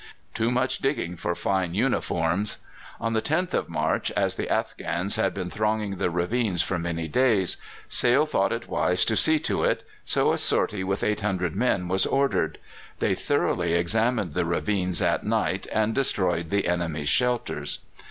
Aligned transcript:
Too 0.33 0.49
much 0.49 0.79
digging 0.79 1.15
for 1.15 1.35
fine 1.35 1.75
uniforms! 1.75 2.57
On 2.99 3.13
the 3.13 3.21
10th 3.21 3.53
of 3.53 3.69
March, 3.69 4.09
as 4.17 4.33
the 4.33 4.49
Afghans 4.49 5.15
had 5.15 5.31
been 5.31 5.51
thronging 5.51 5.97
the 5.97 6.09
ravines 6.09 6.63
for 6.63 6.79
many 6.79 7.07
days, 7.07 7.57
Sale 7.87 8.25
thought 8.25 8.51
it 8.51 8.67
wise 8.67 9.05
to 9.05 9.15
see 9.15 9.37
to 9.41 9.63
it, 9.63 9.85
so 10.03 10.31
a 10.31 10.39
sortie 10.39 10.83
with 10.83 11.03
800 11.03 11.55
men 11.55 11.87
was 11.87 12.07
ordered. 12.07 12.57
They 12.97 13.13
thoroughly 13.13 13.75
examined 13.75 14.33
the 14.33 14.43
ravines 14.43 15.03
at 15.03 15.23
night 15.23 15.67
and 15.71 15.93
destroyed 15.93 16.49
the 16.49 16.65
enemy's 16.67 17.09
shelters. 17.09 17.77